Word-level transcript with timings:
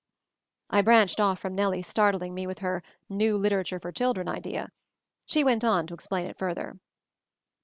I 0.71 0.81
branched 0.81 1.19
off 1.19 1.37
from 1.39 1.53
Nellie's 1.53 1.85
startling 1.85 2.33
me 2.33 2.47
with 2.47 2.57
her 2.57 2.81
"new 3.07 3.37
Hterature 3.37 3.79
for 3.79 3.91
children" 3.91 4.27
idea. 4.27 4.71
She 5.27 5.43
went 5.43 5.63
on 5.63 5.85
to 5.85 5.93
explain 5.93 6.25
it 6.25 6.39
further. 6.39 6.79